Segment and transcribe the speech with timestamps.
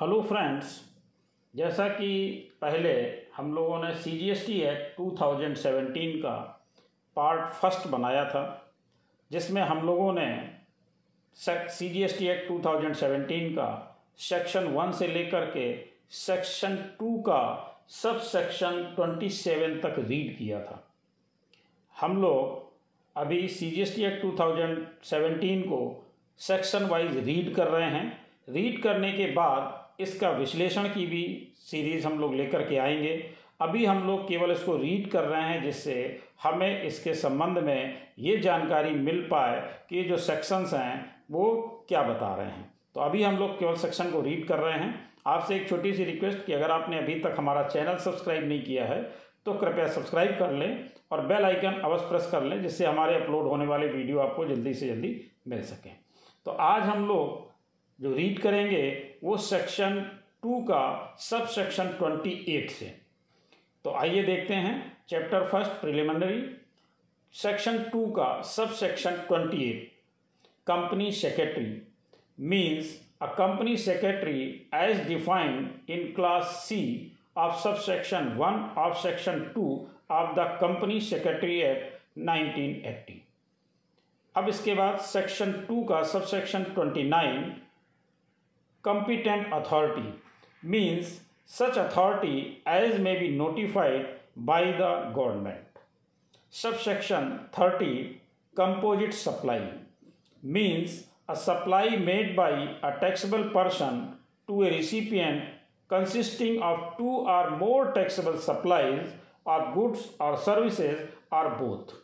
[0.00, 0.68] Hello friends
[1.56, 2.06] जैसा कि
[2.60, 2.92] पहले
[3.36, 6.36] हम लोगों ने C G S T act two thousand seventeen का
[7.16, 8.44] पार्ट फर्स्ट बनाया था
[9.32, 10.24] जिसमें हम लोगों ने
[11.70, 13.66] C G S T act two thousand seventeen का
[14.28, 15.66] सेक्शन वन से लेकर के
[16.20, 17.42] सेक्शन टू का
[18.02, 20.82] सब सेक्शन ट्वेंटी सेवन तक रीड किया था
[22.00, 22.70] हम लोग
[23.24, 25.84] अभी C G S T act two thousand seventeen को
[26.48, 28.04] सेक्शन वाइज रीड कर रहे हैं
[28.54, 31.22] रीड करने के बाद इसका विश्लेषण की भी
[31.70, 33.12] सीरीज़ हम लोग लेकर के आएंगे
[33.62, 35.94] अभी हम लोग केवल इसको रीड कर रहे हैं जिससे
[36.42, 39.60] हमें इसके संबंध में ये जानकारी मिल पाए
[39.90, 40.94] कि जो सेक्शंस हैं
[41.36, 41.44] वो
[41.88, 44.94] क्या बता रहे हैं तो अभी हम लोग केवल सेक्शन को रीड कर रहे हैं
[45.34, 48.84] आपसे एक छोटी सी रिक्वेस्ट कि अगर आपने अभी तक हमारा चैनल सब्सक्राइब नहीं किया
[48.86, 49.02] है
[49.46, 50.70] तो कृपया सब्सक्राइब कर लें
[51.12, 54.74] और बेल आइकन अवश्य प्रेस कर लें जिससे हमारे अपलोड होने वाले वीडियो आपको जल्दी
[54.80, 55.14] से जल्दी
[55.48, 55.92] मिल सकें
[56.44, 57.50] तो आज हम लोग
[58.02, 58.82] जो रीड करेंगे
[59.24, 60.00] वो सेक्शन
[60.42, 60.78] टू का
[61.28, 62.86] सब सेक्शन ट्वेंटी एट से
[63.84, 64.72] तो आइए देखते हैं
[65.08, 66.40] chapter first preliminary
[67.42, 69.90] section two का sub section twenty eight
[70.66, 71.66] company secretary
[72.54, 72.90] means
[73.22, 74.42] a company secretary
[74.74, 76.80] as defined in class C
[77.44, 79.68] of sub section one of section two
[80.20, 82.18] of the company secretary act
[82.86, 83.20] eighty
[84.36, 87.52] अब इसके बाद section two का sub section twenty nine
[88.86, 90.12] competent authority
[90.62, 95.64] means such authority as may be notified by the government.
[96.50, 98.20] Subsection 30
[98.54, 99.58] Composite supply
[100.42, 102.50] means a supply made by
[102.82, 104.16] a taxable person
[104.46, 105.44] to a recipient
[105.88, 109.06] consisting of two or more taxable supplies
[109.44, 111.94] or goods or services or both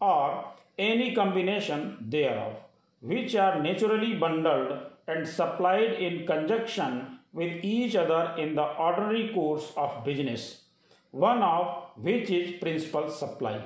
[0.00, 0.44] or
[0.78, 1.82] any combination
[2.16, 2.54] thereof
[3.00, 9.72] which are naturally bundled and supplied in conjunction with each other in the ordinary course
[9.76, 10.62] of business,
[11.10, 13.58] one of which is principal supply.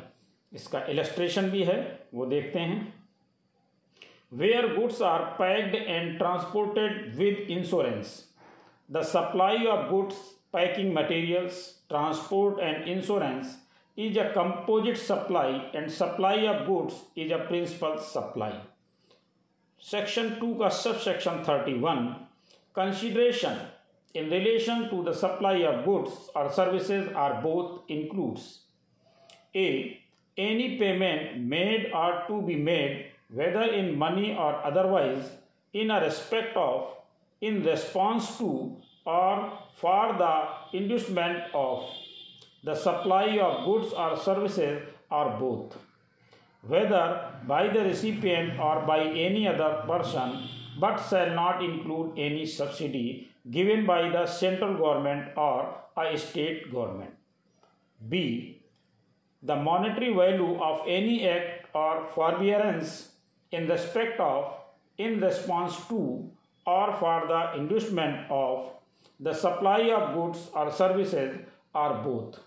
[0.54, 1.78] इसका illustration भी है
[2.14, 2.76] वो देखते हैं
[4.42, 8.12] where goods are packed and transported with insurance
[8.92, 10.16] the supply of goods
[10.52, 13.56] packing materials transport and insurance
[14.06, 18.58] is a composite supply and supply of goods is a principal supply
[19.84, 22.06] Section 2 का subsection 31
[22.78, 23.58] consideration
[24.20, 28.46] in relation to the supply of goods or services or both includes
[29.54, 30.00] A.
[30.36, 35.30] Any payment made or to be made, whether in money or otherwise,
[35.74, 36.92] in a respect of,
[37.42, 40.34] in response to, or for the
[40.78, 41.84] inducement of
[42.64, 45.74] the supply of goods or services or both
[46.72, 47.00] whether
[47.46, 50.32] by the recipient or by any other person,
[50.78, 57.10] but shall not include any subsidy given by the central government or a state government.
[58.08, 58.60] B.
[59.42, 63.12] The monetary value of any act or forbearance
[63.52, 64.52] in respect of,
[64.98, 66.28] in response to,
[66.66, 68.70] or for the inducement of
[69.20, 71.38] the supply of goods or services
[71.74, 72.40] or both,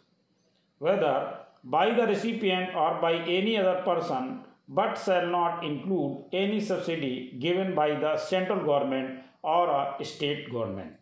[0.79, 7.38] whether by the recipient or by any other person but shall not include any subsidy
[7.42, 9.68] given by the central government or
[10.00, 10.96] a state government.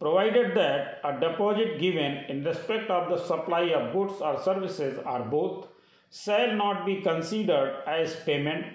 [0.00, 5.20] Provided that a deposit given in respect of the supply of goods or services or
[5.20, 5.68] both
[6.12, 8.66] shall not be considered as payment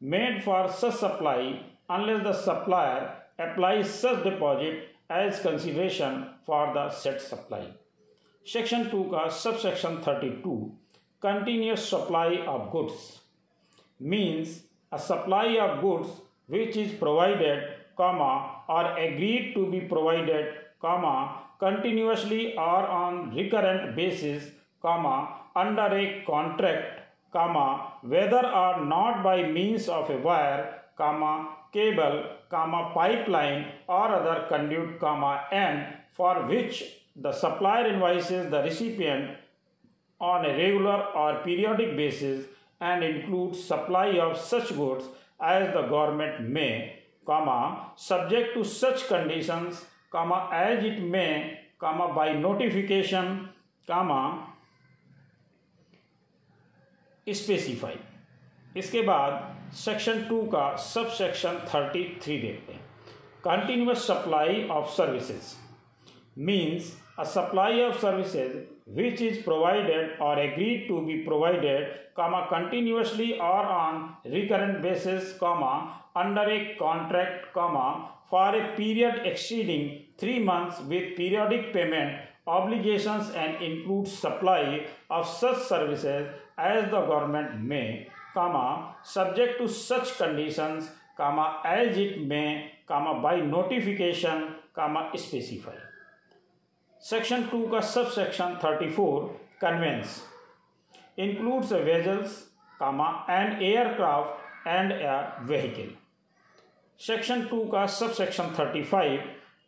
[0.00, 1.60] made for such supply
[1.90, 7.66] unless the supplier applies such deposit as consideration for the said supply.
[8.52, 10.50] Section two का sub section thirty two
[11.22, 13.00] continuous supply of goods
[14.12, 14.52] means
[14.92, 16.10] a supply of goods
[16.50, 17.66] which is provided
[17.98, 18.30] comma
[18.78, 20.54] or agreed to be provided
[20.84, 21.12] comma
[21.60, 24.48] continuously or on recurrent basis
[24.86, 25.16] comma
[25.62, 26.98] under a contract
[27.36, 27.66] comma
[28.14, 30.60] whether or not by means of a wire
[31.02, 31.36] comma
[31.76, 32.16] cable
[32.56, 33.64] comma pipeline
[33.98, 35.84] और other conduit comma and
[36.18, 36.82] for which
[37.20, 39.36] The supplier invoices the recipient
[40.20, 42.46] on a regular or periodic basis
[42.80, 45.04] and includes supply of such goods
[45.40, 52.32] as the government may, comma, subject to such conditions, comma, as it may, comma, by
[52.46, 53.48] notification,
[53.88, 54.22] comma,
[57.38, 57.94] specify
[58.80, 65.52] इसके बाद section two का sub section thirty three देखते हैं continuous supply of services
[66.46, 68.66] means a supply of services
[68.98, 75.72] which is provided or agreed to be provided comma continuously or on recurrent basis comma
[76.14, 79.84] under a contract comma for a period exceeding
[80.20, 82.14] 3 months with periodic payment
[82.58, 84.62] obligations and includes supply
[85.10, 86.30] of such services
[86.70, 87.84] as the government may
[88.36, 88.68] comma
[89.16, 92.48] subject to such conditions comma as it may
[92.86, 94.48] comma by notification
[94.80, 95.78] comma specify
[97.06, 99.20] section two का sub section thirty four
[99.60, 100.20] conveyance
[101.18, 102.32] includes vessels
[102.78, 105.18] comma and aircraft and a
[105.52, 105.90] vehicle
[107.06, 109.20] section two का sub section thirty five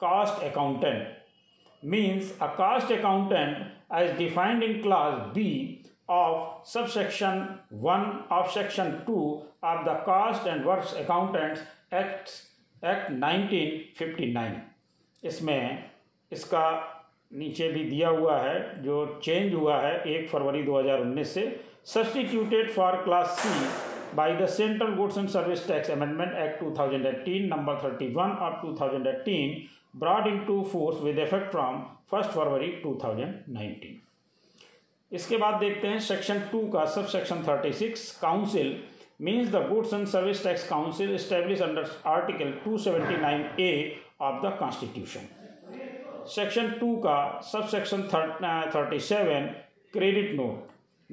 [0.03, 3.65] cost accountant means a cost accountant
[4.00, 5.49] as defined in class B
[6.19, 7.49] of sub section
[7.88, 9.17] one of section two
[9.65, 11.59] of the cost and work accountant
[12.05, 14.62] act act nineteen fifty nine
[15.31, 15.85] इसमें
[16.32, 16.67] इसका
[17.38, 18.55] नीचे भी दिया हुआ है
[18.85, 18.94] जो
[19.25, 21.43] change हुआ है एक फरवरी 2019 से
[21.93, 23.50] substituted for class C
[24.17, 29.53] by the central goods and service tax amendment act 2018 number 31 of 2018
[30.00, 31.77] brought to force with effect from
[32.11, 38.69] first फरवरी 2019 इसके बाद देखते हैं सेक्शन टू का sub section thirty six council
[39.27, 40.41] means the goods and service
[41.65, 41.85] under
[42.17, 43.69] article two seventy nine A
[44.31, 45.25] of the constitution
[46.35, 49.47] section two का sub section thirty seven
[49.93, 50.69] credit note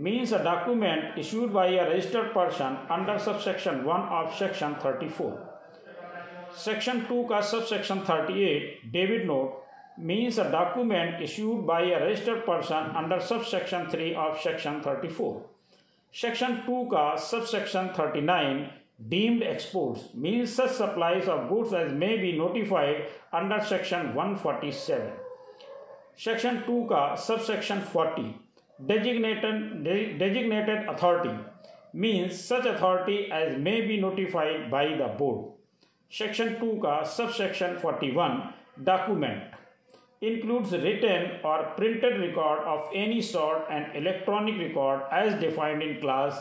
[0.08, 5.08] means a document issued by a registered person under sub section one of section thirty
[5.18, 11.92] four section two का sub section thirty eight debit note means a document issued by
[11.92, 15.78] a registered person under sub section three of section thirty four
[16.22, 18.66] section two का sub section thirty nine
[19.10, 25.12] deemed exports means such supplies of goods as may be notified under section 147
[26.20, 28.24] Section 2 का Subsection 40,
[28.88, 31.36] designated designated authority
[31.94, 35.52] means such authority as may be notified by the board
[36.22, 38.54] section 2 का subsection 41
[38.90, 39.44] document
[40.30, 46.40] includes written or printed record of any sort and electronic record as defined in class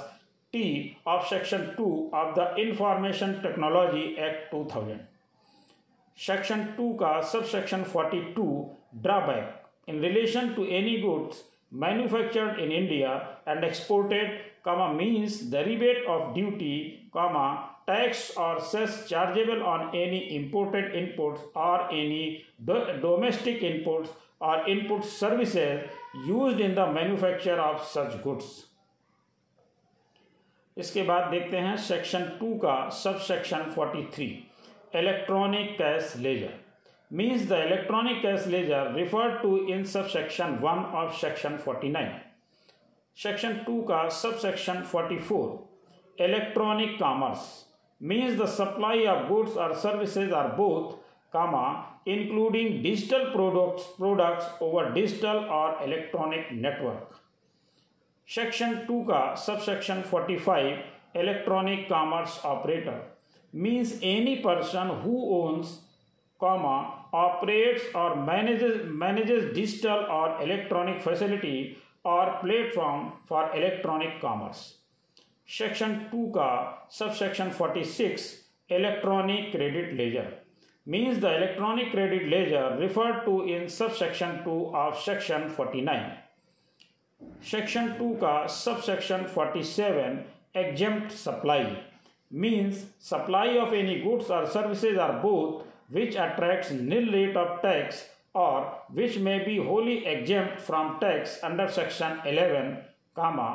[0.52, 0.64] T
[1.08, 1.84] of section two
[2.14, 5.00] of the information technology act two thousand
[6.26, 8.42] section two का sub section forty two
[9.06, 11.42] drawback in relation to any goods
[11.84, 13.12] manufactured in India
[13.48, 16.76] and exported comma means the rebate of duty
[17.14, 17.46] comma
[17.86, 22.24] tax और cess chargeable on any imported inputs और any
[23.02, 24.14] domestic inputs
[24.50, 28.54] और input services use in the manufacture of such goods
[30.78, 34.26] इसके बाद देखते हैं section two का sub section forty three
[35.00, 36.52] electronic cash ledger
[37.16, 42.10] means the electronic cash ledger refer to in sub section one of section forty nine
[43.22, 47.48] section two का sub section forty four electronic commerce
[48.12, 50.92] means the supply of goods और services or both
[51.36, 51.64] comma
[52.08, 57.22] including digital products products over digital और electronic network
[58.34, 63.04] section two का sub section forty five electronic commerce operator
[63.64, 65.68] means any person who owns
[66.40, 66.74] comma
[67.18, 71.52] operates और manages manages digital or electronic facility
[72.14, 74.64] or platform for electronic commerce
[75.58, 76.50] section two का
[76.98, 78.30] sub section forty six
[78.82, 80.34] electronic credit ledger
[80.94, 86.12] means the electronic credit ledger refer to in sub section two of section forty nine
[87.50, 90.18] section two का sub section forty seven
[90.60, 91.64] exempt supply
[92.42, 92.76] means
[93.10, 95.62] supply of any goods or services or both
[95.94, 98.02] which attracts nil rate of tax
[98.36, 102.70] or which may be wholly exempt from tax under section eleven
[103.16, 103.48] comma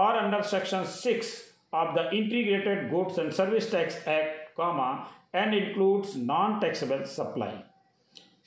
[0.00, 1.30] or under section six
[1.74, 4.90] of the integrated goods and service tax act comma
[5.34, 7.58] and includes non taxable supply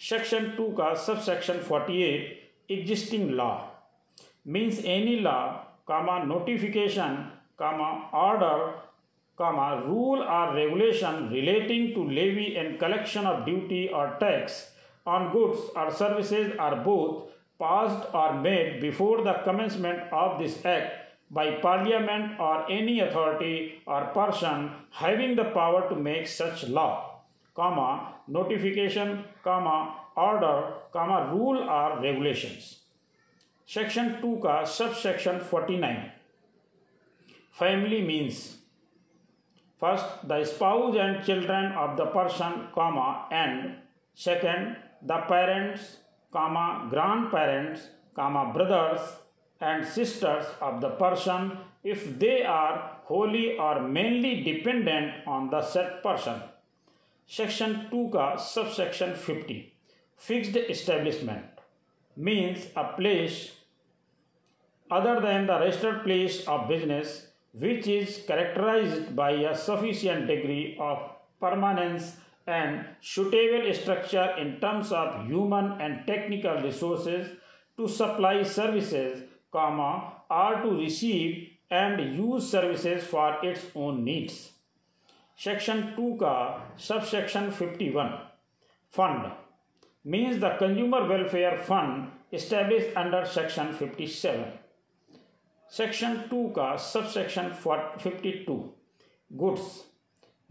[0.10, 3.52] section two का forty eight existing law
[4.56, 7.18] means any law, comma, notification,
[7.56, 8.74] comma, order,
[9.42, 14.56] comma, rule or regulation relating to levy and collection of duty or tax
[15.06, 17.26] on goods or services are both
[17.66, 20.98] passed or made before the commencement of this act
[21.40, 23.54] by parliament or any authority
[23.86, 24.72] or person
[25.04, 26.92] having the power to make such law
[27.60, 27.90] comma
[28.40, 29.12] notification
[29.50, 29.78] comma
[30.30, 30.56] order
[30.98, 32.70] comma rule or regulations
[33.74, 35.98] section two का sub section forty nine
[37.60, 38.38] family means
[39.82, 43.70] first the spouse and children of the person comma and
[44.24, 44.72] second
[45.12, 45.84] the parents
[46.36, 47.82] comma grand parents
[48.16, 49.10] comma brothers
[49.64, 51.52] and sisters of the person
[51.90, 52.80] if they are
[53.12, 56.42] wholly or mainly dependent on the said person
[57.38, 59.62] section two का sub section fifty
[60.28, 61.62] fixed establishment
[62.28, 63.40] means a place
[64.98, 70.98] other than the rested place of business, which is characterized by a sufficient degree of
[71.40, 72.16] permanence
[72.48, 77.30] and suitable structure in terms of human and technical resources
[77.78, 84.40] to supply services, comma, or to receive and use services for its own needs.
[85.44, 86.34] Section 2 का
[86.90, 88.18] subsection 51
[88.90, 89.32] fund
[90.04, 94.60] means the consumer welfare fund established under section 57
[95.80, 97.48] section two का sub section
[98.00, 98.54] fifty two
[99.42, 99.68] goods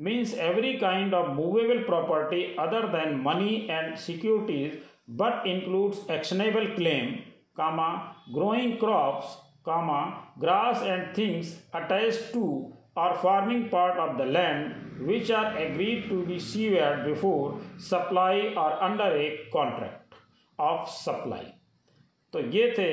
[0.06, 4.78] means every kind of movable property other than money and securities
[5.22, 7.10] but includes actionable claim
[7.60, 7.88] comma
[8.36, 9.34] growing crops
[9.66, 9.98] comma
[10.46, 12.44] grass and things attach to
[13.04, 18.72] or forming part of the land which are agreed to be severed before supply or
[18.88, 20.14] under a contract
[20.70, 21.52] of supply
[22.32, 22.90] तो ये थे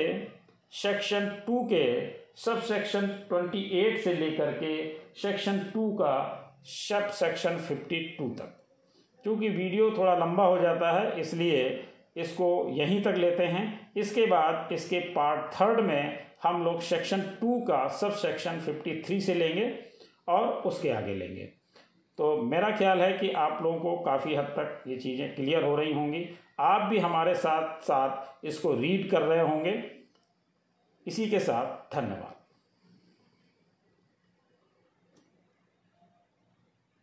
[0.82, 1.84] section two के
[2.44, 4.72] subsection 28 से लेकर के
[5.20, 6.10] section 2 का
[6.70, 8.52] sub section 52 तक
[9.22, 11.62] क्योंकि वीडियो थोड़ा लंबा हो जाता है इसलिए
[12.24, 13.62] इसको यहीं तक लेते हैं
[14.02, 19.20] इसके बाद इसके पार्ट थर्ड में हम लोग सेक्शन टू का सब सेक्शन फिफ्टी थ्री
[19.30, 19.68] से लेंगे
[20.34, 21.44] और उसके आगे लेंगे
[22.18, 25.74] तो मेरा ख्याल है कि आप लोगों को काफ़ी हद तक ये चीज़ें क्लियर हो
[25.76, 26.24] रही होंगी
[26.70, 29.72] आप भी हमारे साथ साथ इसको रीड कर रहे होंगे
[31.08, 32.35] इसी के साथ धन्यवाद